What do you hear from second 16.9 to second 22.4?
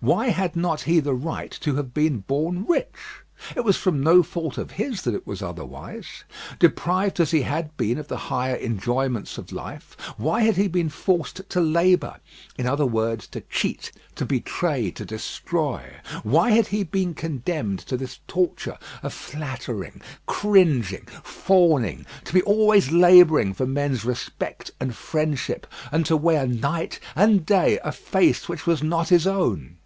condemned to this torture of flattering, cringing, fawning; to